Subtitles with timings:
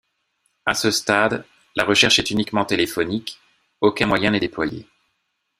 [0.65, 1.45] À ce stade,
[1.75, 3.39] la recherche est uniquement téléphonique,
[3.81, 4.87] aucun moyen n'est déployé.